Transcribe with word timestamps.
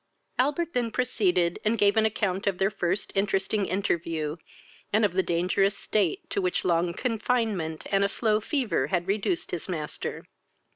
Albert 0.39 0.73
then 0.73 0.89
proceeded, 0.89 1.59
and 1.63 1.77
gave 1.77 1.95
an 1.95 2.07
account 2.07 2.47
of 2.47 2.57
their 2.57 2.71
first 2.71 3.11
interesting 3.13 3.67
interview, 3.67 4.35
and 4.91 5.05
of 5.05 5.13
the 5.13 5.21
dangerous 5.21 5.77
state 5.77 6.27
to 6.27 6.41
which 6.41 6.65
long 6.65 6.91
confinement 6.91 7.85
and 7.91 8.03
a 8.03 8.09
slow 8.09 8.39
fever 8.41 8.87
had 8.87 9.05
reduced 9.05 9.51
his 9.51 9.69
master. 9.69 10.23